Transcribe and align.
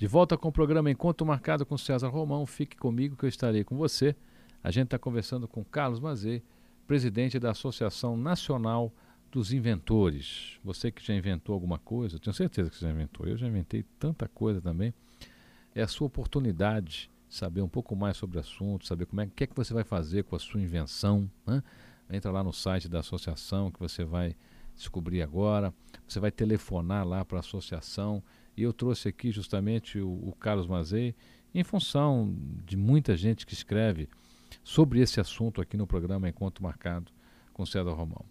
De 0.00 0.06
volta 0.06 0.34
com 0.38 0.48
o 0.48 0.52
programa 0.52 0.90
Encontro 0.90 1.26
Marcado 1.26 1.66
com 1.66 1.76
César 1.76 2.08
Romão. 2.08 2.46
Fique 2.46 2.74
comigo 2.74 3.14
que 3.14 3.26
eu 3.26 3.28
estarei 3.28 3.62
com 3.62 3.76
você. 3.76 4.16
A 4.64 4.70
gente 4.70 4.86
está 4.86 4.98
conversando 4.98 5.46
com 5.46 5.62
Carlos 5.62 6.00
Mazei, 6.00 6.42
presidente 6.86 7.38
da 7.38 7.50
Associação 7.50 8.16
Nacional 8.16 8.90
dos 9.30 9.52
Inventores. 9.52 10.58
Você 10.64 10.90
que 10.90 11.04
já 11.04 11.14
inventou 11.14 11.52
alguma 11.52 11.78
coisa, 11.78 12.18
tenho 12.18 12.32
certeza 12.32 12.70
que 12.70 12.76
você 12.76 12.86
já 12.86 12.90
inventou. 12.90 13.26
Eu 13.26 13.36
já 13.36 13.46
inventei 13.46 13.84
tanta 13.98 14.26
coisa 14.26 14.58
também. 14.58 14.94
É 15.74 15.82
a 15.82 15.86
sua 15.86 16.06
oportunidade 16.06 17.10
de 17.28 17.36
saber 17.36 17.60
um 17.60 17.68
pouco 17.68 17.94
mais 17.94 18.16
sobre 18.16 18.38
o 18.38 18.40
assunto, 18.40 18.86
saber 18.86 19.04
como 19.04 19.20
é 19.20 19.26
que, 19.26 19.44
é 19.44 19.46
que 19.46 19.54
você 19.54 19.74
vai 19.74 19.84
fazer 19.84 20.24
com 20.24 20.34
a 20.34 20.38
sua 20.38 20.62
invenção. 20.62 21.30
Né? 21.46 21.62
Entra 22.08 22.30
lá 22.30 22.42
no 22.42 22.54
site 22.54 22.88
da 22.88 23.00
associação 23.00 23.70
que 23.70 23.78
você 23.78 24.02
vai 24.02 24.34
descobrir 24.74 25.20
agora. 25.20 25.74
Você 26.08 26.18
vai 26.18 26.30
telefonar 26.30 27.06
lá 27.06 27.22
para 27.22 27.36
a 27.36 27.40
associação 27.40 28.22
e 28.60 28.62
eu 28.62 28.74
trouxe 28.74 29.08
aqui 29.08 29.32
justamente 29.32 29.98
o, 29.98 30.10
o 30.10 30.34
Carlos 30.38 30.66
Mazei, 30.66 31.14
em 31.54 31.64
função 31.64 32.36
de 32.66 32.76
muita 32.76 33.16
gente 33.16 33.46
que 33.46 33.54
escreve 33.54 34.06
sobre 34.62 35.00
esse 35.00 35.18
assunto 35.18 35.62
aqui 35.62 35.78
no 35.78 35.86
programa 35.86 36.28
Encontro 36.28 36.62
Marcado 36.62 37.10
com 37.54 37.64
César 37.64 37.92
Romão. 37.92 38.22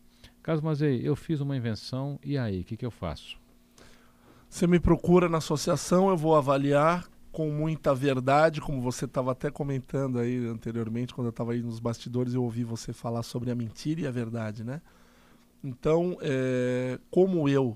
Carlos 0.44 0.64
Mazei, 0.64 1.02
eu 1.04 1.16
fiz 1.16 1.42
uma 1.42 1.58
invenção 1.58 2.20
e 2.24 2.38
aí, 2.38 2.62
o 2.62 2.64
que, 2.64 2.78
que 2.78 2.86
eu 2.86 2.92
faço? 2.92 3.40
Você 4.48 4.68
me 4.68 4.80
procura 4.80 5.28
na 5.28 5.40
associação, 5.40 6.10
eu 6.10 6.18
vou 6.18 6.36
avaliar 6.36 7.10
com 7.32 7.50
muita 7.50 7.94
verdade, 7.96 8.62
como 8.62 8.82
você 8.82 9.06
estava 9.06 9.32
até 9.32 9.50
comentando 9.50 10.20
aí 10.20 10.46
anteriormente, 10.46 11.14
quando 11.14 11.28
eu 11.28 11.32
estava 11.32 11.54
aí 11.54 11.62
nos 11.62 11.80
bastidores, 11.80 12.36
eu 12.36 12.44
ouvi 12.44 12.64
você 12.64 12.94
falar 12.94 13.24
sobre 13.24 13.50
a 13.50 13.56
mentira 13.56 14.02
e 14.02 14.08
a 14.08 14.12
verdade, 14.12 14.64
né? 14.64 14.80
Então, 15.64 16.18
é, 16.22 17.00
como 17.10 17.50
eu, 17.50 17.76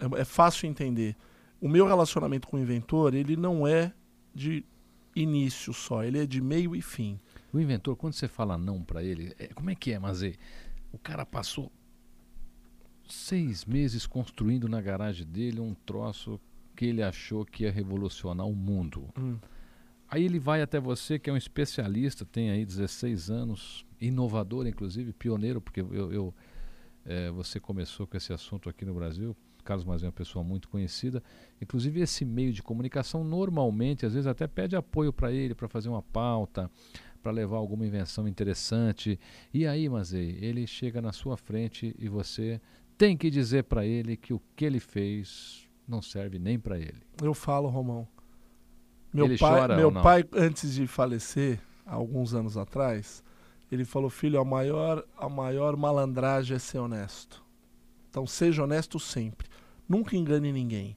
é, 0.00 0.20
é 0.20 0.24
fácil 0.24 0.68
entender 0.68 1.16
o 1.62 1.68
meu 1.68 1.86
relacionamento 1.86 2.48
com 2.48 2.56
o 2.56 2.60
inventor, 2.60 3.14
ele 3.14 3.36
não 3.36 3.64
é 3.64 3.94
de 4.34 4.64
início 5.14 5.72
só, 5.72 6.02
ele 6.02 6.18
é 6.18 6.26
de 6.26 6.40
meio 6.40 6.74
e 6.74 6.82
fim. 6.82 7.20
O 7.52 7.60
inventor, 7.60 7.94
quando 7.94 8.14
você 8.14 8.26
fala 8.26 8.58
não 8.58 8.82
para 8.82 9.04
ele, 9.04 9.32
é, 9.38 9.46
como 9.46 9.70
é 9.70 9.74
que 9.76 9.92
é, 9.92 9.98
Mazê? 9.98 10.34
O 10.92 10.98
cara 10.98 11.24
passou 11.24 11.70
seis 13.08 13.64
meses 13.64 14.08
construindo 14.08 14.68
na 14.68 14.80
garagem 14.80 15.24
dele 15.24 15.60
um 15.60 15.72
troço 15.72 16.40
que 16.74 16.86
ele 16.86 17.00
achou 17.00 17.44
que 17.44 17.62
ia 17.62 17.70
revolucionar 17.70 18.46
o 18.46 18.56
mundo. 18.56 19.08
Hum. 19.16 19.38
Aí 20.08 20.24
ele 20.24 20.40
vai 20.40 20.62
até 20.62 20.80
você, 20.80 21.16
que 21.16 21.30
é 21.30 21.32
um 21.32 21.36
especialista, 21.36 22.24
tem 22.24 22.50
aí 22.50 22.66
16 22.66 23.30
anos, 23.30 23.86
inovador, 24.00 24.66
inclusive, 24.66 25.12
pioneiro, 25.12 25.60
porque 25.60 25.80
eu, 25.80 26.12
eu 26.12 26.34
é, 27.04 27.30
você 27.30 27.60
começou 27.60 28.04
com 28.04 28.16
esse 28.16 28.32
assunto 28.32 28.68
aqui 28.68 28.84
no 28.84 28.94
Brasil, 28.94 29.36
Carlos 29.62 29.84
Mazé 29.84 30.06
é 30.06 30.08
uma 30.08 30.12
pessoa 30.12 30.44
muito 30.44 30.68
conhecida. 30.68 31.22
Inclusive, 31.60 32.00
esse 32.00 32.24
meio 32.24 32.52
de 32.52 32.62
comunicação 32.62 33.22
normalmente, 33.24 34.04
às 34.04 34.14
vezes, 34.14 34.26
até 34.26 34.46
pede 34.46 34.76
apoio 34.76 35.12
para 35.12 35.32
ele, 35.32 35.54
para 35.54 35.68
fazer 35.68 35.88
uma 35.88 36.02
pauta, 36.02 36.70
para 37.22 37.32
levar 37.32 37.56
alguma 37.56 37.86
invenção 37.86 38.26
interessante. 38.26 39.18
E 39.54 39.66
aí, 39.66 39.88
Mazé, 39.88 40.18
ele 40.18 40.66
chega 40.66 41.00
na 41.00 41.12
sua 41.12 41.36
frente 41.36 41.94
e 41.98 42.08
você 42.08 42.60
tem 42.98 43.16
que 43.16 43.30
dizer 43.30 43.64
para 43.64 43.86
ele 43.86 44.16
que 44.16 44.32
o 44.32 44.40
que 44.56 44.64
ele 44.64 44.80
fez 44.80 45.68
não 45.86 46.02
serve 46.02 46.38
nem 46.38 46.58
para 46.58 46.78
ele. 46.78 47.02
Eu 47.22 47.34
falo, 47.34 47.68
Romão. 47.68 48.06
Meu 49.12 49.26
ele 49.26 49.36
pai, 49.36 49.76
meu 49.76 49.92
pai, 49.92 50.24
antes 50.32 50.74
de 50.74 50.86
falecer, 50.86 51.60
alguns 51.84 52.32
anos 52.34 52.56
atrás, 52.56 53.22
ele 53.70 53.84
falou: 53.84 54.08
Filho, 54.08 54.40
a 54.40 54.44
maior, 54.44 55.04
a 55.16 55.28
maior 55.28 55.76
malandragem 55.76 56.56
é 56.56 56.58
ser 56.58 56.78
honesto. 56.78 57.44
Então, 58.08 58.26
seja 58.26 58.64
honesto 58.64 58.98
sempre. 58.98 59.48
Nunca 59.92 60.16
engane 60.16 60.50
ninguém. 60.50 60.96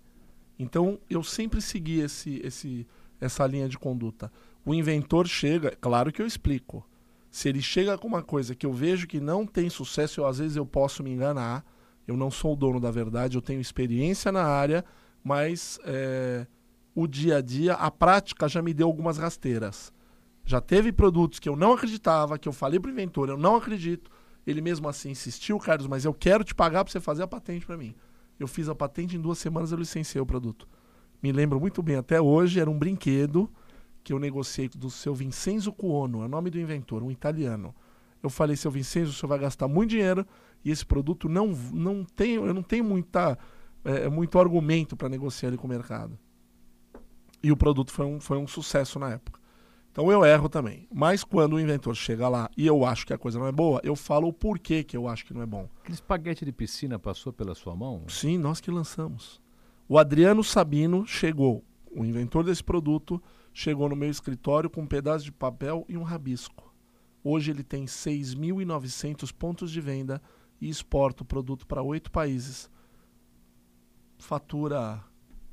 Então, 0.57 0.97
eu 1.09 1.21
sempre 1.21 1.61
segui 1.61 1.99
esse, 1.99 2.39
esse, 2.41 2.87
essa 3.19 3.45
linha 3.45 3.67
de 3.67 3.77
conduta. 3.77 4.31
O 4.65 4.73
inventor 4.73 5.27
chega, 5.27 5.75
claro 5.81 6.13
que 6.13 6.21
eu 6.21 6.25
explico. 6.25 6.87
Se 7.29 7.49
ele 7.49 7.61
chega 7.61 7.97
com 7.97 8.07
uma 8.07 8.23
coisa 8.23 8.55
que 8.55 8.65
eu 8.65 8.71
vejo 8.71 9.05
que 9.05 9.19
não 9.19 9.45
tem 9.45 9.69
sucesso, 9.69 10.21
eu, 10.21 10.25
às 10.25 10.37
vezes 10.37 10.55
eu 10.55 10.65
posso 10.65 11.03
me 11.03 11.11
enganar. 11.11 11.65
Eu 12.07 12.15
não 12.15 12.31
sou 12.31 12.53
o 12.53 12.55
dono 12.55 12.79
da 12.79 12.89
verdade, 12.89 13.35
eu 13.35 13.41
tenho 13.41 13.59
experiência 13.59 14.31
na 14.31 14.45
área, 14.45 14.85
mas 15.21 15.77
é, 15.83 16.47
o 16.95 17.05
dia 17.05 17.39
a 17.39 17.41
dia, 17.41 17.73
a 17.73 17.91
prática 17.91 18.47
já 18.47 18.61
me 18.61 18.73
deu 18.73 18.87
algumas 18.87 19.17
rasteiras. 19.17 19.91
Já 20.45 20.61
teve 20.61 20.93
produtos 20.93 21.37
que 21.37 21.49
eu 21.49 21.57
não 21.57 21.73
acreditava, 21.73 22.39
que 22.39 22.47
eu 22.47 22.53
falei 22.53 22.79
para 22.79 22.87
o 22.87 22.93
inventor, 22.93 23.27
eu 23.27 23.37
não 23.37 23.57
acredito. 23.57 24.09
Ele 24.47 24.61
mesmo 24.61 24.87
assim 24.87 25.09
insistiu, 25.09 25.59
Carlos, 25.59 25.85
mas 25.85 26.05
eu 26.05 26.13
quero 26.13 26.45
te 26.45 26.55
pagar 26.55 26.85
para 26.85 26.93
você 26.93 27.01
fazer 27.01 27.23
a 27.23 27.27
patente 27.27 27.65
para 27.65 27.75
mim. 27.75 27.93
Eu 28.39 28.47
fiz 28.47 28.67
a 28.67 28.75
patente 28.75 29.15
em 29.15 29.21
duas 29.21 29.37
semanas, 29.37 29.71
eu 29.71 29.77
licenciei 29.77 30.21
o 30.21 30.25
produto. 30.25 30.67
Me 31.21 31.31
lembro 31.31 31.59
muito 31.59 31.81
bem, 31.81 31.95
até 31.95 32.19
hoje 32.19 32.59
era 32.59 32.69
um 32.69 32.77
brinquedo 32.77 33.49
que 34.03 34.13
eu 34.13 34.19
negociei 34.19 34.69
do 34.69 34.89
seu 34.89 35.15
Vincenzo 35.15 35.71
Cuono, 35.71 36.21
é 36.21 36.25
o 36.25 36.29
nome 36.29 36.49
do 36.49 36.59
inventor, 36.59 37.01
um 37.01 37.09
italiano. 37.09 37.73
Eu 38.21 38.29
falei, 38.29 38.55
seu 38.55 38.69
Vincenzo, 38.69 39.11
o 39.11 39.13
senhor 39.13 39.29
vai 39.29 39.39
gastar 39.39 39.67
muito 39.67 39.91
dinheiro 39.91 40.25
e 40.63 40.71
esse 40.71 40.85
produto 40.85 41.29
não, 41.29 41.47
não 41.73 42.03
tem, 42.03 42.33
eu 42.33 42.53
não 42.53 42.63
tenho 42.63 42.83
muita, 42.83 43.37
é, 43.83 44.09
muito 44.09 44.37
argumento 44.39 44.95
para 44.95 45.09
negociar 45.09 45.49
ele 45.49 45.57
com 45.57 45.67
o 45.67 45.69
mercado. 45.69 46.17
E 47.41 47.51
o 47.51 47.57
produto 47.57 47.91
foi 47.91 48.05
um, 48.05 48.19
foi 48.19 48.37
um 48.37 48.47
sucesso 48.47 48.97
na 48.99 49.11
época. 49.11 49.39
Então 49.95 50.11
eu 50.11 50.25
erro 50.25 50.49
também. 50.49 50.89
Mas 50.93 51.23
quando 51.23 51.53
o 51.53 51.59
inventor 51.59 51.95
chega 51.95 52.27
lá 52.27 52.49
e 52.57 52.67
eu 52.67 52.83
acho 52.83 53.07
que 53.07 53.13
a 53.13 53.17
coisa 53.17 53.39
não 53.39 53.47
é 53.47 53.51
boa, 53.53 53.79
eu 53.81 53.95
falo 53.95 54.27
o 54.27 54.33
porquê 54.33 54.83
que 54.83 54.97
eu 54.97 55.07
acho 55.07 55.25
que 55.25 55.33
não 55.33 55.41
é 55.41 55.45
bom. 55.45 55.69
Aquele 55.79 55.93
espaguete 55.93 56.43
de 56.43 56.51
piscina 56.51 56.99
passou 56.99 57.31
pela 57.31 57.55
sua 57.55 57.77
mão? 57.77 58.03
Sim, 58.09 58.37
nós 58.37 58.59
que 58.59 58.69
lançamos. 58.69 59.41
O 59.87 59.97
Adriano 59.97 60.43
Sabino 60.43 61.07
chegou, 61.07 61.63
o 61.89 62.03
inventor 62.03 62.43
desse 62.43 62.61
produto, 62.61 63.23
chegou 63.53 63.87
no 63.87 63.95
meu 63.95 64.09
escritório 64.09 64.69
com 64.69 64.81
um 64.81 64.85
pedaço 64.85 65.23
de 65.23 65.31
papel 65.31 65.85
e 65.87 65.95
um 65.95 66.03
rabisco. 66.03 66.75
Hoje 67.23 67.51
ele 67.51 67.63
tem 67.63 67.85
6.900 67.85 69.31
pontos 69.31 69.71
de 69.71 69.79
venda 69.79 70.21
e 70.59 70.67
exporta 70.67 71.23
o 71.23 71.25
produto 71.25 71.65
para 71.65 71.81
oito 71.81 72.11
países. 72.11 72.69
Fatura 74.17 75.01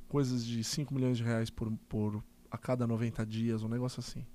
coisas 0.08 0.44
de 0.44 0.64
5 0.64 0.92
milhões 0.92 1.16
de 1.16 1.22
reais 1.22 1.48
por, 1.48 1.70
por, 1.88 2.24
a 2.50 2.58
cada 2.58 2.88
90 2.88 3.24
dias, 3.24 3.62
um 3.62 3.68
negócio 3.68 4.00
assim. 4.00 4.26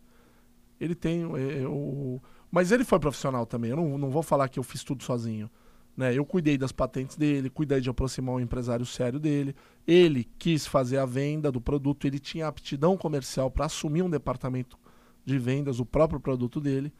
Ele 0.79 0.95
tem 0.95 1.23
é, 1.35 1.61
é, 1.61 1.67
o... 1.67 2.21
Mas 2.51 2.71
ele 2.71 2.83
foi 2.83 2.99
profissional 2.99 3.45
também. 3.45 3.71
Eu 3.71 3.77
não, 3.77 3.97
não 3.97 4.09
vou 4.09 4.23
falar 4.23 4.47
que 4.49 4.59
eu 4.59 4.63
fiz 4.63 4.83
tudo 4.83 5.03
sozinho. 5.03 5.49
Né? 5.95 6.13
Eu 6.13 6.23
cuidei 6.23 6.57
das 6.57 6.71
patentes 6.71 7.17
dele, 7.17 7.49
cuidei 7.49 7.81
de 7.81 7.89
aproximar 7.89 8.35
um 8.35 8.39
empresário 8.39 8.85
sério 8.85 9.19
dele. 9.19 9.55
Ele 9.85 10.29
quis 10.37 10.67
fazer 10.67 10.99
a 10.99 11.05
venda 11.05 11.51
do 11.51 11.59
produto, 11.59 12.05
ele 12.05 12.19
tinha 12.19 12.47
aptidão 12.47 12.95
comercial 12.95 13.49
para 13.49 13.65
assumir 13.65 14.03
um 14.03 14.09
departamento 14.09 14.77
de 15.25 15.39
vendas, 15.39 15.79
o 15.79 15.85
próprio 15.85 16.19
produto 16.19 16.61
dele. 16.61 16.93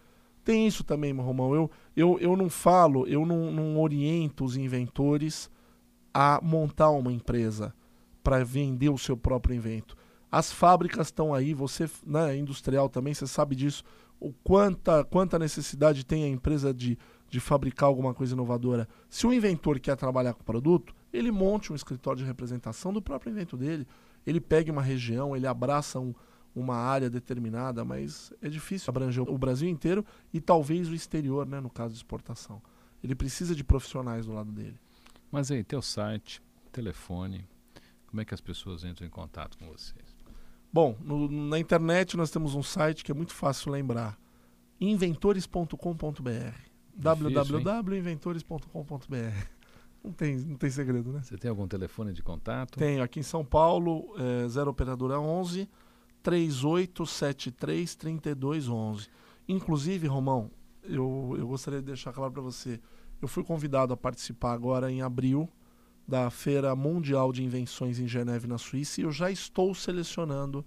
Tem 0.43 0.65
isso 0.65 0.83
também, 0.83 1.13
Romão. 1.13 1.53
Eu, 1.53 1.71
eu, 1.95 2.17
eu 2.19 2.35
não 2.35 2.49
falo, 2.49 3.05
eu 3.05 3.25
não, 3.25 3.51
não 3.51 3.79
oriento 3.79 4.43
os 4.43 4.57
inventores 4.57 5.49
a 6.13 6.39
montar 6.41 6.89
uma 6.89 7.11
empresa 7.11 7.75
para 8.23 8.43
vender 8.43 8.89
o 8.89 8.97
seu 8.97 9.15
próprio 9.15 9.55
invento. 9.55 9.95
As 10.31 10.51
fábricas 10.51 11.07
estão 11.07 11.33
aí, 11.33 11.53
você, 11.53 11.89
né, 12.05 12.35
industrial 12.35 12.89
também, 12.89 13.13
você 13.13 13.25
sabe 13.25 13.55
disso. 13.55 13.83
O 14.19 14.33
quanta, 14.33 15.03
quanta 15.05 15.39
necessidade 15.39 16.05
tem 16.05 16.23
a 16.23 16.27
empresa 16.27 16.73
de, 16.73 16.97
de 17.29 17.39
fabricar 17.39 17.87
alguma 17.87 18.13
coisa 18.13 18.33
inovadora. 18.33 18.87
Se 19.09 19.25
o 19.25 19.33
inventor 19.33 19.79
quer 19.79 19.95
trabalhar 19.95 20.33
com 20.33 20.43
produto, 20.43 20.93
ele 21.13 21.31
monte 21.31 21.71
um 21.71 21.75
escritório 21.75 22.19
de 22.19 22.25
representação 22.25 22.91
do 22.91 23.01
próprio 23.01 23.31
invento 23.31 23.55
dele. 23.55 23.87
Ele 24.25 24.41
pegue 24.41 24.69
uma 24.69 24.81
região, 24.81 25.35
ele 25.35 25.47
abraça 25.47 25.99
um, 25.99 26.13
uma 26.53 26.75
área 26.75 27.09
determinada, 27.09 27.85
mas 27.85 28.33
é 28.41 28.49
difícil 28.49 28.89
abranger 28.89 29.23
o 29.23 29.37
Brasil 29.37 29.69
inteiro 29.69 30.05
e 30.33 30.41
talvez 30.41 30.89
o 30.89 30.95
exterior, 30.95 31.45
né, 31.45 31.61
no 31.61 31.69
caso 31.69 31.93
de 31.93 31.99
exportação. 31.99 32.61
Ele 33.03 33.15
precisa 33.15 33.55
de 33.55 33.63
profissionais 33.63 34.25
do 34.25 34.33
lado 34.33 34.51
dele. 34.51 34.77
Mas 35.31 35.51
aí, 35.51 35.63
teu 35.63 35.81
site, 35.81 36.41
telefone, 36.71 37.47
como 38.07 38.21
é 38.21 38.25
que 38.25 38.33
as 38.33 38.41
pessoas 38.41 38.83
entram 38.83 39.05
em 39.05 39.09
contato 39.09 39.57
com 39.57 39.67
vocês? 39.67 40.16
Bom, 40.77 40.93
no, 41.01 41.27
na 41.27 41.57
internet 41.57 42.15
nós 42.15 42.29
temos 42.29 42.53
um 42.53 42.61
site 42.61 43.03
que 43.03 43.11
é 43.11 43.15
muito 43.15 43.33
fácil 43.33 43.71
lembrar. 43.71 44.15
inventores.com.br 44.79 45.73
www.inventores.com.br 46.93 49.47
não 50.03 50.11
tem, 50.11 50.37
não 50.37 50.55
tem 50.55 50.69
segredo, 50.69 51.11
né? 51.11 51.23
Você 51.23 51.35
tem 51.35 51.49
algum 51.49 51.67
telefone 51.67 52.13
de 52.13 52.21
contato? 52.21 52.77
Tenho. 52.77 53.01
Aqui 53.01 53.19
em 53.19 53.23
São 53.23 53.43
Paulo, 53.43 54.13
é, 54.19 54.47
0 54.47 54.69
operadora 54.69 55.19
11 55.19 55.67
3873 56.21 57.95
3211. 57.95 59.09
Inclusive, 59.47 60.05
Romão, 60.05 60.51
eu, 60.83 61.33
eu 61.39 61.47
gostaria 61.47 61.79
de 61.79 61.87
deixar 61.87 62.13
claro 62.13 62.31
para 62.31 62.43
você. 62.43 62.79
Eu 63.19 63.27
fui 63.27 63.43
convidado 63.43 63.93
a 63.93 63.97
participar 63.97 64.53
agora 64.53 64.91
em 64.91 65.01
abril 65.01 65.49
da 66.07 66.29
Feira 66.29 66.75
Mundial 66.75 67.33
de 67.33 67.43
Invenções 67.43 67.99
em 67.99 68.07
Geneve, 68.07 68.47
na 68.47 68.57
Suíça, 68.57 69.01
e 69.01 69.03
eu 69.03 69.11
já 69.11 69.29
estou 69.29 69.75
selecionando 69.75 70.65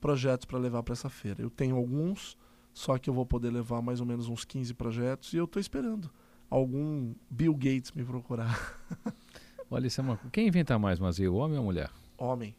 projetos 0.00 0.44
para 0.44 0.58
levar 0.58 0.82
para 0.82 0.92
essa 0.92 1.08
feira. 1.08 1.40
Eu 1.40 1.48
tenho 1.48 1.76
alguns, 1.76 2.36
só 2.74 2.98
que 2.98 3.08
eu 3.08 3.14
vou 3.14 3.24
poder 3.24 3.50
levar 3.50 3.80
mais 3.80 4.00
ou 4.00 4.06
menos 4.06 4.28
uns 4.28 4.44
15 4.44 4.74
projetos 4.74 5.32
e 5.32 5.36
eu 5.36 5.44
estou 5.44 5.60
esperando 5.60 6.10
algum 6.50 7.14
Bill 7.30 7.54
Gates 7.54 7.92
me 7.92 8.04
procurar. 8.04 8.78
Olha, 9.70 9.86
isso 9.86 10.00
é 10.00 10.04
uma... 10.04 10.18
quem 10.30 10.48
inventa 10.48 10.78
mais, 10.78 10.98
Mazia, 10.98 11.30
o 11.30 11.36
homem 11.36 11.56
ou 11.56 11.62
a 11.62 11.64
mulher? 11.64 11.90
Homem. 12.18 12.54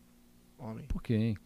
homem. 0.58 0.86
Por 0.88 1.04
quê, 1.04 1.14
hein? 1.14 1.38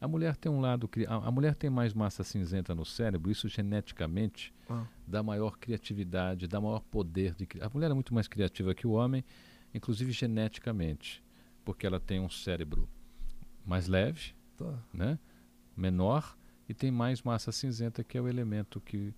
A 0.00 0.06
mulher 0.06 0.36
tem 0.36 0.52
um 0.52 0.60
lado. 0.60 0.88
A 1.08 1.30
mulher 1.30 1.54
tem 1.54 1.68
mais 1.68 1.92
massa 1.92 2.22
cinzenta 2.22 2.74
no 2.74 2.84
cérebro, 2.84 3.30
isso 3.30 3.48
geneticamente 3.48 4.54
ah. 4.68 4.86
dá 5.06 5.22
maior 5.22 5.58
criatividade, 5.58 6.46
dá 6.46 6.60
maior 6.60 6.80
poder 6.80 7.34
de. 7.34 7.48
A 7.60 7.68
mulher 7.68 7.90
é 7.90 7.94
muito 7.94 8.14
mais 8.14 8.28
criativa 8.28 8.74
que 8.74 8.86
o 8.86 8.92
homem, 8.92 9.24
inclusive 9.76 10.10
geneticamente, 10.12 11.22
porque 11.64 11.86
ela 11.86 12.00
tem 12.00 12.18
um 12.18 12.30
cérebro 12.30 12.88
mais 13.64 13.86
leve, 13.86 14.34
tá. 14.56 14.82
né? 14.92 15.18
menor 15.76 16.36
e 16.68 16.74
tem 16.74 16.90
mais 16.90 17.22
massa 17.22 17.52
cinzenta, 17.52 18.02
que 18.02 18.16
é 18.16 18.20
o 18.20 18.26
elemento 18.26 18.80
que, 18.80 19.14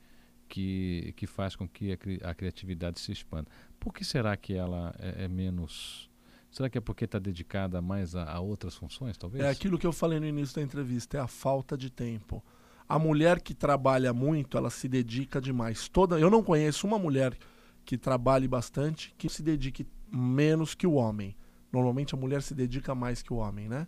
que, 0.49 1.14
que 1.16 1.26
faz 1.26 1.55
com 1.55 1.66
que 1.69 1.93
a, 1.93 2.31
a 2.31 2.34
criatividade 2.34 3.00
se 3.00 3.12
expanda. 3.12 3.49
Por 3.78 3.94
que 3.94 4.05
será 4.05 4.37
que 4.37 4.55
ela 4.55 4.94
é, 4.99 5.25
é 5.25 5.28
menos. 5.28 6.10
Será 6.50 6.69
que 6.69 6.78
é 6.78 6.81
porque 6.81 7.05
está 7.05 7.19
dedicada 7.19 7.81
mais 7.81 8.16
a, 8.16 8.25
a, 8.25 8.40
outras 8.40 8.75
funções, 8.75 9.16
talvez? 9.16 9.44
É 9.44 9.49
aquilo 9.49 9.78
que 9.78 9.87
eu 9.87 9.93
falei 9.93 10.19
no 10.19 10.26
início 10.26 10.56
da 10.56 10.62
entrevista, 10.62 11.19
é 11.19 11.20
a 11.20 11.26
falta 11.28 11.76
de 11.76 11.90
tempo. 11.90 12.43
A 12.88 12.99
mulher 12.99 13.40
que 13.40 13.55
trabalha 13.55 14.14
muito, 14.14 14.56
ela 14.56 14.70
se 14.70 14.88
dedica 14.88 15.40
demais. 15.40 15.88
Toda, 15.88 16.19
eu 16.19 16.31
não 16.31 16.43
conheço 16.43 16.87
uma 16.87 16.99
mulher 16.99 17.37
que 17.84 17.99
trabalhe 17.99 18.49
bastante 18.49 19.14
que 19.16 19.28
se 19.28 19.43
dedique 19.43 19.87
menos 20.10 20.75
que 20.75 20.87
o 20.87 20.94
homem. 20.94 21.37
Normalmente 21.72 22.14
a 22.14 22.19
mulher 22.19 22.43
se 22.43 22.55
dedica 22.55 22.94
mais 22.94 23.22
que 23.22 23.32
o 23.32 23.37
homem, 23.37 23.69
né? 23.69 23.87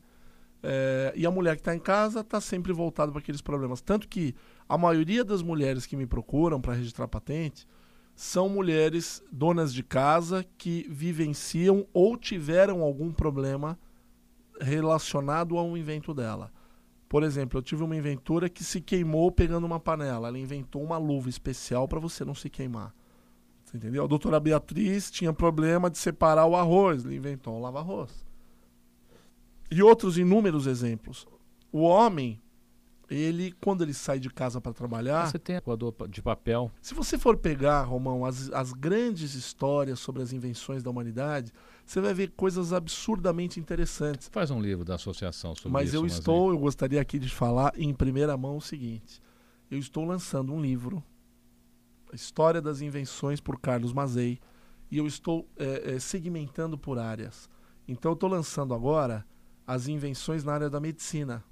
É, 0.63 1.13
e 1.17 1.25
a 1.25 1.31
mulher 1.31 1.57
que 1.57 1.63
está 1.63 1.75
em 1.75 1.79
casa 1.79 2.21
está 2.21 2.41
sempre 2.41 2.73
voltada 2.73 3.11
para 3.11 3.21
aqueles 3.21 3.41
problemas. 3.41 3.81
Tanto 3.81 4.07
que 4.07 4.35
a 4.69 4.77
maioria 4.77 5.25
das 5.25 5.43
mulheres 5.43 5.87
que 5.87 5.97
me 5.97 6.07
procuram 6.07 6.61
para 6.61 6.75
registrar 6.75 7.09
patente 7.09 7.67
são 8.15 8.49
mulheres 8.49 9.23
donas 9.33 9.73
de 9.73 9.83
casa 9.83 10.45
que 10.59 10.87
vivenciam 10.91 11.87
ou 11.93 12.17
tiveram 12.17 12.83
algum 12.83 13.11
problema 13.11 13.79
relacionado 14.61 15.57
ao 15.57 15.75
invento 15.77 16.13
dela. 16.13 16.53
Por 17.09 17.23
exemplo, 17.23 17.59
eu 17.59 17.63
tive 17.63 17.83
uma 17.83 17.97
inventora 17.97 18.49
que 18.49 18.63
se 18.63 18.81
queimou 18.81 19.33
pegando 19.33 19.67
uma 19.67 19.81
panela. 19.81 20.29
Ela 20.29 20.39
inventou 20.39 20.83
uma 20.83 20.99
luva 20.99 21.29
especial 21.29 21.89
para 21.89 21.99
você 21.99 22.25
não 22.25 22.35
se 22.35 22.51
queimar. 22.51 22.95
Você 23.71 23.77
entendeu? 23.77 24.03
A 24.03 24.07
doutora 24.09 24.41
Beatriz 24.41 25.13
tinha 25.13 25.33
problema 25.33 25.89
de 25.89 25.97
separar 25.97 26.45
o 26.45 26.57
arroz. 26.57 27.05
Ela 27.05 27.15
inventou 27.15 27.57
um 27.57 27.61
lava-arroz. 27.61 28.27
E 29.71 29.81
outros 29.81 30.19
inúmeros 30.19 30.67
exemplos. 30.67 31.25
O 31.71 31.83
homem, 31.83 32.43
ele, 33.09 33.55
quando 33.61 33.85
ele 33.85 33.95
sai 33.95 34.19
de 34.19 34.29
casa 34.29 34.61
para 34.61 34.73
trabalhar. 34.73 35.31
Você 35.31 35.39
tem 35.39 35.61
coador 35.61 35.95
de 36.09 36.21
papel. 36.21 36.69
Se 36.83 36.95
você 36.95 37.17
for 37.17 37.37
pegar, 37.37 37.83
Romão, 37.83 38.25
as, 38.25 38.51
as 38.51 38.73
grandes 38.73 39.35
histórias 39.35 40.01
sobre 40.01 40.21
as 40.21 40.33
invenções 40.33 40.83
da 40.83 40.91
humanidade, 40.91 41.53
você 41.87 42.01
vai 42.01 42.13
ver 42.13 42.33
coisas 42.33 42.73
absurdamente 42.73 43.61
interessantes. 43.61 44.29
Faz 44.33 44.51
um 44.51 44.61
livro 44.61 44.85
da 44.85 44.97
associação 44.97 45.55
sobre 45.55 45.71
mas 45.71 45.91
isso. 45.91 45.97
Eu 45.97 46.03
mas 46.03 46.13
eu 46.15 46.19
estou, 46.19 46.51
eu 46.51 46.59
gostaria 46.59 47.01
aqui 47.01 47.21
de 47.21 47.29
falar 47.29 47.73
em 47.77 47.95
primeira 47.95 48.37
mão 48.37 48.57
o 48.57 48.61
seguinte: 48.61 49.23
eu 49.71 49.79
estou 49.79 50.05
lançando 50.05 50.53
um 50.53 50.61
livro, 50.61 51.01
História 52.13 52.61
das 52.61 52.81
Invenções 52.81 53.41
por 53.41 53.59
Carlos 53.59 53.93
Mazei, 53.93 54.39
e 54.91 54.99
eu 54.99 55.07
estou 55.07 55.49
é, 55.57 55.95
é, 55.95 55.99
segmentando 55.99 56.77
por 56.77 56.99
áreas. 56.99 57.49
Então 57.87 58.13
eu 58.13 58.15
estou 58.15 58.29
lançando 58.29 58.75
agora 58.75 59.25
as 59.67 59.89
invenções 59.89 60.43
na 60.43 60.53
área 60.53 60.71
da 60.71 60.81
medicina. 60.81 61.45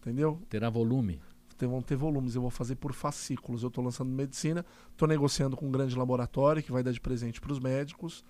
Entendeu? 0.00 0.40
Terá 0.48 0.68
volume. 0.68 1.20
Tem, 1.56 1.68
vão 1.68 1.80
ter 1.80 1.96
volumes. 1.96 2.34
Eu 2.34 2.42
vou 2.42 2.50
fazer 2.50 2.76
por 2.76 2.92
fascículos. 2.92 3.62
Eu 3.62 3.68
estou 3.68 3.82
lançando 3.82 4.10
medicina, 4.10 4.64
estou 4.90 5.08
negociando 5.08 5.56
com 5.56 5.66
um 5.66 5.70
grande 5.70 5.96
laboratório 5.96 6.62
que 6.62 6.72
vai 6.72 6.82
dar 6.82 6.92
de 6.92 7.00
presente 7.00 7.40
para 7.40 7.52
os 7.52 7.58
médicos 7.58 8.24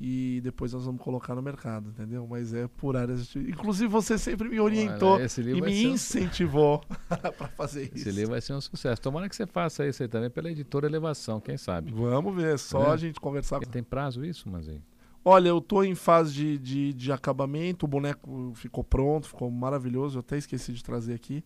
e 0.00 0.40
depois 0.42 0.72
nós 0.72 0.86
vamos 0.86 1.02
colocar 1.02 1.34
no 1.34 1.42
mercado, 1.42 1.90
entendeu? 1.90 2.26
Mas 2.26 2.54
é 2.54 2.66
por 2.66 2.96
áreas. 2.96 3.26
De... 3.26 3.50
Inclusive 3.50 3.86
você 3.86 4.16
sempre 4.16 4.48
me 4.48 4.58
orientou 4.58 5.16
Olha, 5.16 5.26
e 5.38 5.60
me 5.60 5.84
incentivou 5.84 6.80
um... 6.88 7.30
para 7.32 7.48
fazer 7.48 7.82
esse 7.82 7.96
isso. 7.96 8.08
Esse 8.08 8.16
livro 8.16 8.30
vai 8.30 8.40
ser 8.40 8.54
um 8.54 8.60
sucesso. 8.62 9.02
Tomara 9.02 9.28
que 9.28 9.36
você 9.36 9.46
faça 9.46 9.86
isso 9.86 10.02
aí 10.02 10.08
também 10.08 10.30
pela 10.30 10.50
editora 10.50 10.86
Elevação, 10.86 11.38
quem 11.38 11.58
sabe? 11.58 11.92
Vamos 11.92 12.34
ver, 12.34 12.58
só 12.58 12.84
é. 12.86 12.92
a 12.92 12.96
gente 12.96 13.20
conversar. 13.20 13.60
Tem 13.60 13.82
prazo 13.82 14.24
isso, 14.24 14.48
mas 14.48 14.66
aí. 14.70 14.80
Olha, 15.22 15.50
eu 15.50 15.60
tô 15.60 15.84
em 15.84 15.94
fase 15.94 16.32
de, 16.32 16.58
de, 16.58 16.94
de, 16.94 17.12
acabamento, 17.12 17.84
o 17.84 17.88
boneco 17.88 18.52
ficou 18.54 18.82
pronto, 18.82 19.28
ficou 19.28 19.50
maravilhoso. 19.50 20.16
Eu 20.16 20.20
até 20.20 20.38
esqueci 20.38 20.72
de 20.72 20.82
trazer 20.82 21.12
aqui 21.12 21.44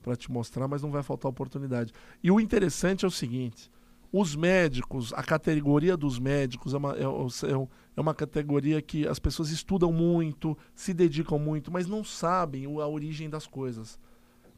para 0.00 0.14
te 0.14 0.30
mostrar, 0.30 0.68
mas 0.68 0.82
não 0.82 0.90
vai 0.92 1.02
faltar 1.02 1.28
oportunidade. 1.28 1.92
E 2.22 2.30
o 2.30 2.38
interessante 2.38 3.04
é 3.04 3.08
o 3.08 3.10
seguinte: 3.10 3.72
os 4.12 4.34
médicos, 4.34 5.12
a 5.12 5.22
categoria 5.22 5.96
dos 5.96 6.18
médicos 6.18 6.74
é 6.74 6.76
uma, 6.76 6.96
é, 6.96 7.02
é, 7.02 7.68
é 7.98 8.00
uma 8.00 8.14
categoria 8.14 8.80
que 8.80 9.08
as 9.08 9.18
pessoas 9.18 9.50
estudam 9.50 9.92
muito, 9.92 10.56
se 10.72 10.94
dedicam 10.94 11.38
muito, 11.38 11.72
mas 11.72 11.88
não 11.88 12.04
sabem 12.04 12.64
a 12.64 12.86
origem 12.86 13.28
das 13.28 13.46
coisas. 13.46 13.98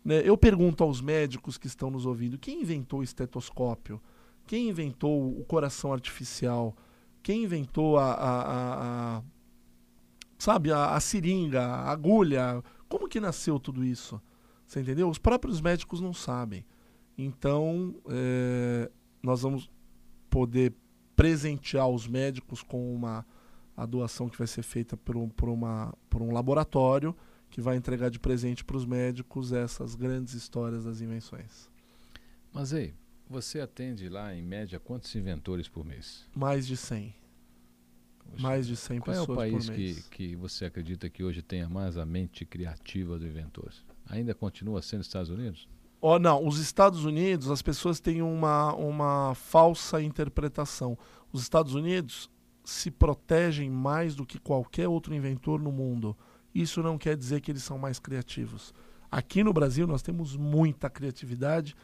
Né? 0.04 0.20
Eu 0.24 0.36
pergunto 0.36 0.84
aos 0.84 1.00
médicos 1.00 1.56
que 1.56 1.66
estão 1.66 1.90
nos 1.90 2.04
ouvindo: 2.04 2.38
quem 2.38 2.60
inventou 2.60 3.00
o 3.00 3.02
estetoscópio? 3.02 4.00
Quem 4.46 4.68
inventou 4.68 5.38
o 5.38 5.44
coração 5.44 5.92
artificial? 5.92 6.76
quem 7.22 7.44
inventou 7.44 7.98
a, 7.98 8.12
a, 8.12 9.18
a 9.18 9.22
sabe, 10.38 10.72
a, 10.72 10.94
a, 10.94 11.00
seringa, 11.00 11.62
a 11.62 11.90
agulha, 11.90 12.62
como 12.88 13.08
que 13.08 13.20
nasceu 13.20 13.58
tudo 13.58 13.84
isso? 13.84 14.20
Você 14.66 14.80
entendeu? 14.80 15.08
Os 15.08 15.18
próprios 15.18 15.60
médicos 15.60 16.00
não 16.00 16.12
sabem. 16.12 16.64
Então, 17.16 17.94
é, 18.08 18.90
nós 19.22 19.42
vamos 19.42 19.70
poder 20.30 20.74
presentear 21.16 21.88
os 21.88 22.06
médicos 22.06 22.62
com 22.62 22.94
uma 22.94 23.26
a 23.76 23.86
doação 23.86 24.28
que 24.28 24.36
vai 24.36 24.46
ser 24.46 24.62
feita 24.62 24.94
por 24.94 25.16
um, 25.16 25.28
por 25.28 25.48
uma, 25.48 25.94
por 26.10 26.20
um 26.20 26.32
laboratório 26.32 27.16
que 27.48 27.62
vai 27.62 27.76
entregar 27.76 28.10
de 28.10 28.18
presente 28.18 28.62
para 28.62 28.76
os 28.76 28.84
médicos 28.84 29.52
essas 29.52 29.94
grandes 29.94 30.34
histórias 30.34 30.84
das 30.84 31.00
invenções. 31.00 31.70
Mas 32.52 32.74
aí, 32.74 32.92
você 33.28 33.60
atende 33.60 34.08
lá, 34.08 34.34
em 34.34 34.42
média, 34.42 34.78
quantos 34.78 35.14
inventores 35.14 35.66
por 35.66 35.84
mês? 35.84 36.28
Mais 36.34 36.66
de 36.66 36.76
100. 36.76 37.14
Poxa, 38.18 38.42
mais 38.42 38.66
de 38.66 38.76
100 38.76 39.00
qual 39.00 39.16
pessoas 39.16 39.26
por 39.26 39.46
mês. 39.46 39.66
Qual 39.66 39.70
é 39.70 39.72
o 39.72 39.76
país 39.76 40.08
que, 40.08 40.10
que 40.10 40.36
você 40.36 40.66
acredita 40.66 41.08
que 41.08 41.24
hoje 41.24 41.40
tenha 41.40 41.68
mais 41.68 41.96
a 41.96 42.04
mente 42.04 42.44
criativa 42.44 43.18
do 43.18 43.26
inventor? 43.26 43.72
Ainda 44.06 44.34
continua 44.34 44.82
sendo 44.82 45.00
os 45.00 45.06
Estados 45.06 45.30
Unidos? 45.30 45.68
Oh, 46.00 46.18
não, 46.18 46.46
os 46.46 46.58
Estados 46.58 47.04
Unidos, 47.04 47.50
as 47.50 47.60
pessoas 47.60 48.00
têm 48.00 48.22
uma, 48.22 48.74
uma 48.74 49.34
falsa 49.34 50.00
interpretação. 50.02 50.96
Os 51.30 51.42
Estados 51.42 51.74
Unidos 51.74 52.30
se 52.64 52.90
protegem 52.90 53.68
mais 53.68 54.14
do 54.14 54.24
que 54.24 54.38
qualquer 54.38 54.88
outro 54.88 55.14
inventor 55.14 55.60
no 55.60 55.70
mundo. 55.70 56.16
Isso 56.54 56.82
não 56.82 56.96
quer 56.96 57.16
dizer 57.16 57.40
que 57.40 57.50
eles 57.50 57.62
são 57.62 57.76
mais 57.76 57.98
criativos. 57.98 58.72
Aqui 59.10 59.44
no 59.44 59.52
Brasil 59.52 59.86
nós 59.86 60.02
temos 60.02 60.36
muita 60.36 60.88
criatividade 60.88 61.74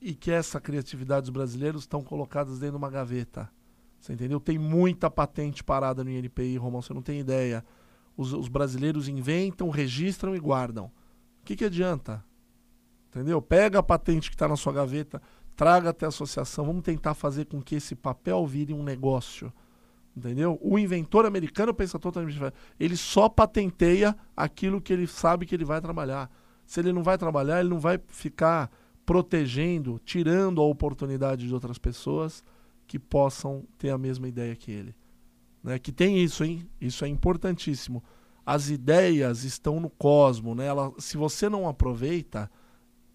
e 0.00 0.14
que 0.14 0.30
essa 0.30 0.60
criatividade 0.60 1.22
dos 1.22 1.30
brasileiros 1.30 1.82
estão 1.82 2.02
colocadas 2.02 2.60
dentro 2.60 2.78
de 2.78 2.82
uma 2.82 2.90
gaveta. 2.90 3.50
Você 3.98 4.12
entendeu? 4.12 4.38
Tem 4.38 4.56
muita 4.56 5.10
patente 5.10 5.64
parada 5.64 6.04
no 6.04 6.10
INPI, 6.10 6.56
Romão, 6.56 6.80
você 6.80 6.94
não 6.94 7.02
tem 7.02 7.18
ideia. 7.18 7.64
Os, 8.16 8.32
os 8.32 8.48
brasileiros 8.48 9.08
inventam, 9.08 9.70
registram 9.70 10.36
e 10.36 10.38
guardam. 10.38 10.86
O 11.40 11.44
que, 11.44 11.56
que 11.56 11.64
adianta? 11.64 12.24
Entendeu? 13.18 13.42
Pega 13.42 13.80
a 13.80 13.82
patente 13.82 14.30
que 14.30 14.36
está 14.36 14.46
na 14.46 14.54
sua 14.54 14.72
gaveta, 14.72 15.20
traga 15.56 15.90
até 15.90 16.06
a 16.06 16.08
associação, 16.08 16.64
vamos 16.64 16.84
tentar 16.84 17.14
fazer 17.14 17.46
com 17.46 17.60
que 17.60 17.74
esse 17.74 17.96
papel 17.96 18.46
vire 18.46 18.72
um 18.72 18.84
negócio. 18.84 19.52
Entendeu? 20.16 20.56
O 20.62 20.78
inventor 20.78 21.26
americano 21.26 21.74
pensa 21.74 21.98
totalmente 21.98 22.32
diferente. 22.32 22.56
Ele 22.78 22.96
só 22.96 23.28
patenteia 23.28 24.16
aquilo 24.36 24.80
que 24.80 24.92
ele 24.92 25.08
sabe 25.08 25.46
que 25.46 25.54
ele 25.54 25.64
vai 25.64 25.80
trabalhar. 25.80 26.30
Se 26.64 26.78
ele 26.78 26.92
não 26.92 27.02
vai 27.02 27.18
trabalhar, 27.18 27.58
ele 27.58 27.70
não 27.70 27.80
vai 27.80 27.98
ficar 28.06 28.70
protegendo, 29.04 30.00
tirando 30.04 30.60
a 30.60 30.64
oportunidade 30.64 31.48
de 31.48 31.52
outras 31.52 31.76
pessoas 31.76 32.44
que 32.86 33.00
possam 33.00 33.64
ter 33.76 33.90
a 33.90 33.98
mesma 33.98 34.28
ideia 34.28 34.54
que 34.54 34.70
ele. 34.70 34.94
Né? 35.60 35.76
Que 35.76 35.90
tem 35.90 36.22
isso, 36.22 36.44
hein? 36.44 36.68
Isso 36.80 37.04
é 37.04 37.08
importantíssimo. 37.08 38.02
As 38.46 38.70
ideias 38.70 39.42
estão 39.42 39.80
no 39.80 39.90
cosmo, 39.90 40.54
né? 40.54 40.66
Ela, 40.66 40.92
se 40.98 41.16
você 41.16 41.48
não 41.48 41.68
aproveita, 41.68 42.48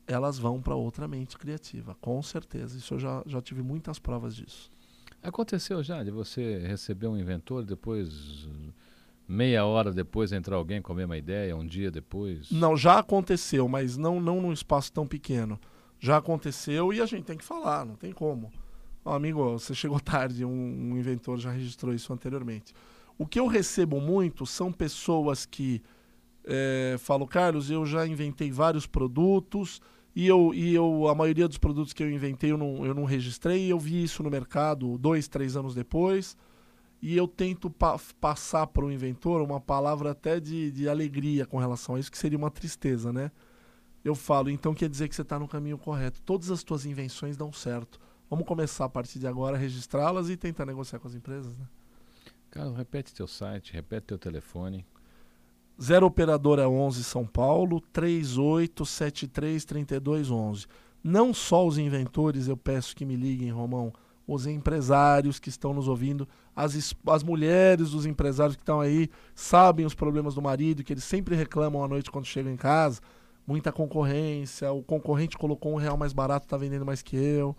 elas 0.07 0.37
vão 0.37 0.61
para 0.61 0.75
outra 0.75 1.07
mente 1.07 1.37
criativa, 1.37 1.95
com 2.01 2.21
certeza. 2.21 2.77
Isso 2.77 2.93
eu 2.95 2.99
já, 2.99 3.23
já 3.25 3.41
tive 3.41 3.61
muitas 3.61 3.99
provas 3.99 4.35
disso. 4.35 4.71
Aconteceu 5.21 5.81
já 5.81 6.03
de 6.03 6.11
você 6.11 6.59
receber 6.59 7.07
um 7.07 7.17
inventor 7.17 7.63
depois 7.63 8.47
meia 9.27 9.65
hora 9.65 9.91
depois 9.91 10.31
entrar 10.31 10.57
alguém 10.57 10.81
com 10.81 10.91
a 10.91 10.95
mesma 10.95 11.17
ideia, 11.17 11.55
um 11.55 11.65
dia 11.65 11.89
depois? 11.89 12.51
Não, 12.51 12.75
já 12.75 12.99
aconteceu, 12.99 13.67
mas 13.67 13.97
não, 13.97 14.19
não 14.19 14.41
num 14.41 14.51
espaço 14.51 14.91
tão 14.91 15.07
pequeno 15.07 15.59
já 16.03 16.17
aconteceu 16.17 16.91
e 16.91 16.99
a 16.99 17.05
gente 17.05 17.23
tem 17.23 17.37
que 17.37 17.45
falar, 17.45 17.85
não 17.85 17.95
tem 17.95 18.11
como. 18.11 18.51
Oh, 19.05 19.11
amigo, 19.11 19.57
você 19.57 19.73
chegou 19.73 20.01
tarde, 20.01 20.43
um, 20.43 20.49
um, 20.49 20.97
inventor 20.97 21.39
já 21.39 21.49
registrou 21.49 21.93
isso 21.93 22.11
anteriormente. 22.11 22.73
O 23.17 23.25
que 23.25 23.39
eu 23.39 23.47
recebo 23.47 24.01
muito 24.01 24.45
são 24.45 24.69
pessoas 24.69 25.45
que 25.45 25.81
é, 26.45 26.95
falam, 26.99 27.27
Carlos, 27.27 27.69
eu 27.71 27.85
já 27.85 28.05
inventei 28.05 28.51
vários 28.51 28.85
produtos 28.85 29.81
e, 30.15 30.27
eu, 30.27 30.53
e 30.53 30.73
eu, 30.73 31.07
a 31.07 31.15
maioria 31.15 31.47
dos 31.47 31.57
produtos 31.57 31.93
que 31.93 32.03
eu 32.03 32.11
inventei 32.11 32.51
eu 32.51 32.57
não, 32.57 32.85
eu 32.85 32.93
não 32.93 33.05
registrei, 33.05 33.71
eu 33.71 33.79
vi 33.79 34.03
isso 34.03 34.21
no 34.21 34.29
mercado 34.29 34.97
dois, 34.97 35.27
três 35.27 35.55
anos 35.55 35.73
depois. 35.73 36.37
e 37.01 37.17
eu 37.17 37.27
tento 37.27 37.69
pa 37.69 37.99
passar 38.21 38.67
para 38.67 38.85
o 38.85 38.91
inventor 38.91 39.41
uma 39.41 39.59
palavra 39.59 40.11
até 40.11 40.39
de, 40.39 40.71
de 40.71 40.87
alegria 40.87 41.45
com 41.45 41.57
relação 41.57 41.95
a 41.95 41.99
isso, 41.99 42.11
que 42.11 42.17
seria 42.17 42.37
uma 42.37 42.49
tristeza, 42.49 43.11
né? 43.11 43.29
Eu 44.05 44.15
falo, 44.15 44.49
então 44.49 44.73
quer 44.73 44.89
dizer 44.89 45.09
que 45.09 45.15
você 45.15 45.21
está 45.21 45.37
no 45.39 45.47
caminho 45.47 45.77
correto. 45.77 46.21
Todas 46.21 46.51
as 46.51 46.63
tuas 46.63 46.85
invenções 46.85 47.37
dão 47.37 47.51
certo. 47.53 47.99
Vamos 48.29 48.45
começar 48.45 48.85
a 48.85 48.89
partir 48.89 49.19
de 49.19 49.27
agora 49.27 49.55
a 49.55 49.59
registrá-las 49.59 50.29
e 50.29 50.37
tentar 50.37 50.65
negociar 50.65 50.99
com 50.99 51.07
as 51.07 51.15
empresas, 51.15 51.57
né? 51.57 51.65
Carlos, 52.49 52.77
repete 52.77 53.13
teu 53.13 53.27
site, 53.27 53.73
repete 53.73 54.07
teu 54.07 54.17
telefone. 54.17 54.85
0 55.81 56.05
operadora 56.05 56.69
11 56.69 57.03
São 57.03 57.25
Paulo, 57.25 57.81
38733211. 57.93 60.67
Não 61.03 61.33
só 61.33 61.67
os 61.67 61.77
inventores, 61.77 62.47
eu 62.47 62.55
peço 62.55 62.95
que 62.95 63.05
me 63.05 63.15
liguem, 63.15 63.51
Romão, 63.51 63.91
os 64.25 64.47
empresários 64.47 65.39
que 65.39 65.49
estão 65.49 65.73
nos 65.73 65.87
ouvindo, 65.87 66.27
as, 66.55 66.95
as 67.07 67.23
mulheres 67.23 67.91
dos 67.91 68.05
empresários 68.05 68.55
que 68.55 68.61
estão 68.61 68.79
aí, 68.79 69.09
sabem 69.35 69.85
os 69.85 69.93
problemas 69.93 70.35
do 70.35 70.41
marido, 70.41 70.83
que 70.83 70.93
eles 70.93 71.03
sempre 71.03 71.35
reclamam 71.35 71.83
à 71.83 71.87
noite 71.87 72.09
quando 72.09 72.25
chegam 72.25 72.51
em 72.51 72.57
casa. 72.57 73.01
Muita 73.45 73.73
concorrência, 73.73 74.71
o 74.71 74.81
concorrente 74.81 75.37
colocou 75.37 75.73
um 75.73 75.77
real 75.77 75.97
mais 75.97 76.13
barato, 76.13 76.45
está 76.45 76.55
vendendo 76.55 76.85
mais 76.85 77.01
que 77.01 77.17
eu. 77.17 77.55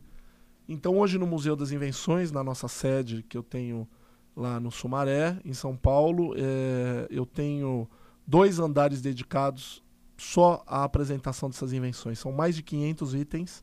Então, 0.65 0.97
hoje 0.97 1.17
no 1.17 1.27
Museu 1.27 1.53
das 1.53 1.73
Invenções, 1.73 2.31
na 2.31 2.41
nossa 2.41 2.69
sede, 2.69 3.21
que 3.27 3.37
eu 3.37 3.43
tenho 3.43 3.85
lá 4.33 4.57
no 4.57 4.71
Sumaré, 4.71 5.37
em 5.43 5.53
São 5.53 5.75
Paulo. 5.75 6.33
É, 6.37 7.05
eu 7.09 7.25
tenho 7.25 7.85
dois 8.25 8.59
andares 8.59 9.01
dedicados 9.01 9.83
só 10.17 10.63
à 10.65 10.85
apresentação 10.85 11.49
dessas 11.49 11.73
invenções. 11.73 12.17
São 12.17 12.31
mais 12.31 12.55
de 12.55 12.63
500 12.63 13.13
itens. 13.13 13.61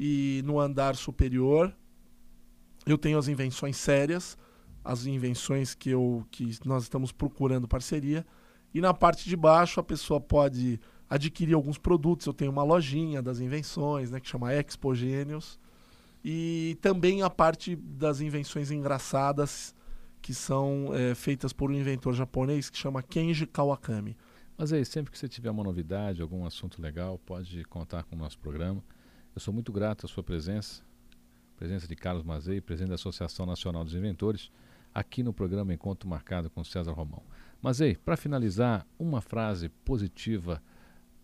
E 0.00 0.42
no 0.44 0.58
andar 0.58 0.96
superior 0.96 1.72
eu 2.86 2.98
tenho 2.98 3.18
as 3.18 3.28
invenções 3.28 3.76
sérias, 3.76 4.36
as 4.84 5.06
invenções 5.06 5.74
que, 5.74 5.90
eu, 5.90 6.26
que 6.30 6.58
nós 6.64 6.82
estamos 6.82 7.12
procurando 7.12 7.66
parceria. 7.66 8.26
E 8.72 8.80
na 8.80 8.92
parte 8.92 9.28
de 9.28 9.36
baixo 9.36 9.80
a 9.80 9.82
pessoa 9.82 10.20
pode 10.20 10.80
adquirir 11.08 11.54
alguns 11.54 11.78
produtos. 11.78 12.26
Eu 12.26 12.34
tenho 12.34 12.50
uma 12.50 12.62
lojinha 12.62 13.22
das 13.22 13.40
invenções, 13.40 14.10
né, 14.10 14.20
que 14.20 14.28
chama 14.28 14.52
Expo 14.52 14.94
Gênios. 14.94 15.58
E 16.24 16.76
também 16.80 17.22
a 17.22 17.30
parte 17.30 17.76
das 17.76 18.20
invenções 18.20 18.70
engraçadas 18.70 19.74
que 20.20 20.32
são 20.32 20.88
é, 20.94 21.14
feitas 21.14 21.52
por 21.52 21.70
um 21.70 21.74
inventor 21.74 22.14
japonês 22.14 22.70
que 22.70 22.78
chama 22.78 23.02
Kenji 23.02 23.46
Kawakami. 23.46 24.16
Mas 24.56 24.72
aí, 24.72 24.84
sempre 24.84 25.12
que 25.12 25.18
você 25.18 25.28
tiver 25.28 25.50
uma 25.50 25.62
novidade, 25.62 26.22
algum 26.22 26.46
assunto 26.46 26.80
legal, 26.80 27.18
pode 27.18 27.62
contar 27.64 28.04
com 28.04 28.16
o 28.16 28.18
nosso 28.18 28.38
programa. 28.38 28.82
Eu 29.34 29.40
sou 29.40 29.52
muito 29.52 29.70
grato 29.72 30.06
à 30.06 30.08
sua 30.08 30.22
presença, 30.22 30.82
presença 31.56 31.86
de 31.86 31.96
Carlos 31.96 32.24
Mazei, 32.24 32.60
presidente 32.60 32.90
da 32.90 32.94
Associação 32.96 33.46
Nacional 33.46 33.84
dos 33.84 33.94
Inventores, 33.94 34.50
aqui 34.94 35.22
no 35.22 35.32
programa 35.32 35.72
Encontro 35.72 36.08
Marcado 36.08 36.50
com 36.50 36.62
César 36.62 36.92
Romão. 36.92 37.22
Mazei, 37.60 37.96
para 37.96 38.16
finalizar, 38.16 38.86
uma 38.98 39.20
frase 39.20 39.68
positiva 39.68 40.62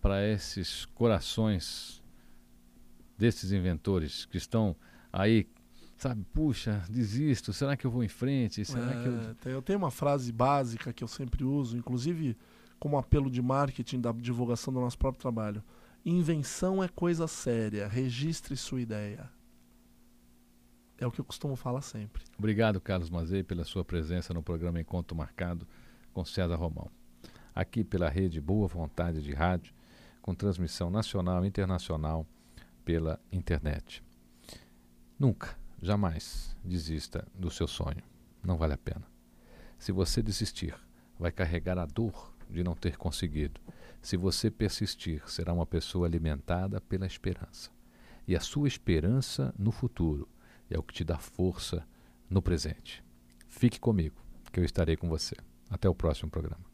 para 0.01 0.27
esses 0.27 0.87
corações 0.87 2.03
desses 3.19 3.53
inventores 3.53 4.25
que 4.25 4.39
estão 4.39 4.75
aí 5.13 5.47
sabe, 6.01 6.25
puxa, 6.33 6.83
desisto, 6.89 7.53
será 7.53 7.77
que 7.77 7.87
eu 7.87 7.91
vou 7.91 8.03
em 8.03 8.09
frente? 8.09 8.65
Será 8.65 8.91
é, 8.91 9.03
que 9.03 9.49
eu... 9.49 9.53
eu 9.53 9.63
tenho 9.63 9.79
uma 9.79 9.91
frase 9.91 10.33
básica 10.33 10.95
que 10.95 11.05
eu 11.05 11.09
sempre 11.09 11.45
uso, 11.45 11.77
inclusive 11.77 12.37
como 12.79 12.97
apelo 12.97 13.31
de 13.31 13.43
marketing 13.43 14.01
da 14.01 14.11
divulgação 14.11 14.73
do 14.73 14.81
nosso 14.81 14.97
próprio 14.97 15.21
trabalho. 15.21 15.63
Invenção 16.03 16.83
é 16.83 16.89
coisa 16.89 17.29
séria, 17.29 17.87
registre 17.87 18.57
sua 18.57 18.81
ideia. 18.81 19.31
É 21.01 21.07
o 21.07 21.11
que 21.11 21.21
eu 21.21 21.25
costumo 21.25 21.57
falar 21.57 21.81
sempre. 21.81 22.23
Obrigado, 22.39 22.81
Carlos 22.81 23.11
Mazei, 23.11 23.43
pela 23.43 23.65
sua 23.65 23.85
presença 23.85 24.35
no 24.35 24.43
programa 24.43 24.81
Encontro 24.81 25.17
Marcado 25.17 25.67
com 26.13 26.25
César 26.25 26.57
Romão. 26.57 26.91
Aqui 27.55 27.83
pela 27.83 28.09
rede 28.09 28.41
Boa 28.41 28.69
Vontade 28.69 29.23
de 29.23 29.33
Rádio, 29.33 29.75
com 30.21 30.35
transmissão 30.35 30.91
nacional 30.91 31.45
e 31.45 31.49
internacional 31.49 32.27
pela 32.85 33.19
internet. 33.33 34.05
Nunca 35.19 35.59
Jamais 35.83 36.55
desista 36.63 37.27
do 37.35 37.51
seu 37.51 37.67
sonho. 37.67 38.03
Não 38.45 38.59
vale 38.59 38.75
a 38.75 38.79
pena. 38.79 39.03
Se 39.79 39.93
você 39.93 40.23
desistir, 40.23 40.75
vai 41.19 41.33
carregar 41.33 41.79
a 41.79 41.87
dor 41.87 42.35
de 42.51 42.63
não 42.63 42.75
ter 42.75 42.99
conseguido. 42.99 43.59
Se 44.03 44.15
você 44.15 44.51
persistir, 44.51 45.23
será 45.27 45.55
uma 45.55 45.65
pessoa 45.65 46.07
alimentada 46.07 46.83
pela 46.83 47.07
esperança. 47.07 47.71
E 48.29 48.37
a 48.37 48.41
sua 48.41 48.69
esperança 48.69 49.55
no 49.59 49.73
futuro 49.73 50.29
é 50.71 50.79
o 50.79 50.83
que 50.83 50.95
te 50.95 51.05
dá 51.05 51.19
força 51.19 51.87
no 52.29 52.41
presente. 52.41 53.03
Fique 53.49 53.81
comigo, 53.81 54.17
que 54.53 54.61
eu 54.61 54.65
estarei 54.65 54.97
com 54.97 55.09
você. 55.09 55.37
Até 55.69 55.89
o 55.89 55.95
próximo 55.95 56.31
programa. 56.31 56.70